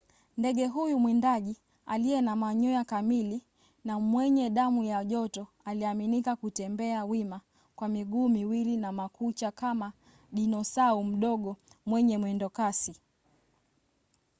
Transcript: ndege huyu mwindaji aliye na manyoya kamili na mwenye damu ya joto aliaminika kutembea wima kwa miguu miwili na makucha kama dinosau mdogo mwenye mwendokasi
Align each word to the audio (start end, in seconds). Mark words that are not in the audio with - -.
ndege 0.37 0.65
huyu 0.67 0.99
mwindaji 0.99 1.57
aliye 1.85 2.21
na 2.21 2.35
manyoya 2.35 2.83
kamili 2.83 3.41
na 3.85 3.99
mwenye 3.99 4.49
damu 4.49 4.83
ya 4.83 5.05
joto 5.05 5.47
aliaminika 5.65 6.35
kutembea 6.35 7.05
wima 7.05 7.41
kwa 7.75 7.87
miguu 7.87 8.29
miwili 8.29 8.77
na 8.77 8.91
makucha 8.91 9.51
kama 9.51 9.93
dinosau 10.31 11.03
mdogo 11.03 11.57
mwenye 11.85 12.17
mwendokasi 12.17 12.93